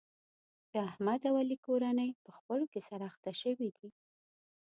د 0.71 0.75
احمد 0.89 1.21
او 1.29 1.33
علي 1.41 1.57
کورنۍ 1.65 2.09
په 2.23 2.29
خپلو 2.37 2.65
کې 2.71 2.81
سره 2.89 3.03
اخته 3.11 3.31
شوې 3.41 3.69
دي. 3.77 3.89